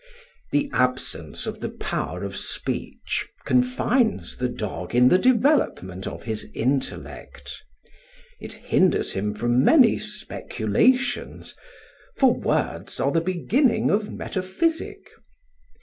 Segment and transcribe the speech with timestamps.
[0.51, 6.49] The absence of the power of speech confines the dog in the development of his
[6.55, 7.63] intellect.
[8.39, 11.53] It hinders him from many speculations,
[12.17, 15.07] for words are the beginning of metaphysic.